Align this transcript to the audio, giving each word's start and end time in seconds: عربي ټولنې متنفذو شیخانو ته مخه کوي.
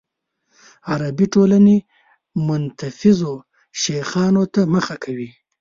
عربي 0.89 1.25
ټولنې 1.33 1.77
متنفذو 2.45 3.33
شیخانو 3.81 4.43
ته 4.53 4.61
مخه 4.73 4.95
کوي. 5.03 5.29